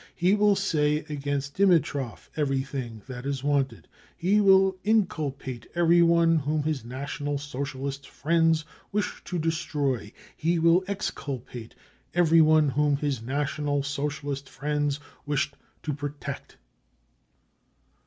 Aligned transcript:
He 0.15 0.33
will 0.33 0.55
say 0.55 1.05
against 1.09 1.53
Dimitrov 1.55 2.31
everything 2.35 3.03
that 3.07 3.23
is 3.23 3.43
wanted. 3.43 3.87
He 4.17 4.41
will 4.41 4.75
inculpate 4.83 5.67
everyone 5.75 6.37
whom 6.37 6.63
his 6.63 6.83
National 6.83 7.37
Socialist 7.37 8.09
friends 8.09 8.65
wish 8.91 9.23
to 9.25 9.37
destroy. 9.37 10.11
He 10.35 10.57
will 10.57 10.83
exculpate 10.87 11.75
everyone 12.15 12.69
whom 12.69 12.97
his 12.97 13.21
National 13.21 13.83
Socialist 13.83 14.49
friends 14.49 14.99
wish 15.27 15.51
to 15.83 15.93
protect. 15.93 16.57